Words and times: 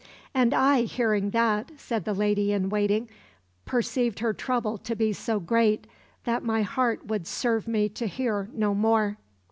"And 0.33 0.51
I, 0.55 0.81
hearing 0.81 1.29
that," 1.29 1.73
said 1.77 2.05
the 2.05 2.15
lady 2.15 2.51
in 2.51 2.69
waiting, 2.69 3.07
"perceived 3.65 4.17
her 4.17 4.33
trouble 4.33 4.79
to 4.79 4.95
be 4.95 5.13
so 5.13 5.39
great, 5.39 5.85
that 6.23 6.43
my 6.43 6.63
heart 6.63 7.05
would 7.05 7.27
serve 7.27 7.67
me 7.67 7.87
to 7.89 8.07
hear 8.07 8.49
no 8.51 8.73
more." 8.73 9.17